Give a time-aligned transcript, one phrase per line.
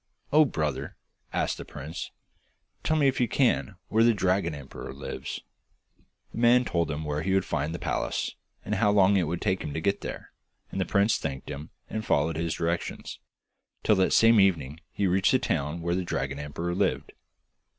[0.33, 0.95] 'Oh, brother!'
[1.31, 2.09] asked the prince,
[2.83, 5.41] 'tell me, if you can, where the dragon emperor lives?'
[6.31, 8.33] The man told him where he would find the palace,
[8.65, 10.31] and how long it would take him to get there,
[10.71, 13.19] and the prince thanked him, and followed his directions,
[13.83, 17.13] till that same evening he reached the town where the dragon emperor lived.